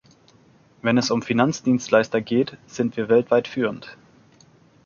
[0.81, 3.95] Wenn es um Finanzdienstleister geht, sind wir weltweit führend.